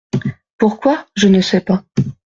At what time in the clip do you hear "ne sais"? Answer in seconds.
1.27-1.63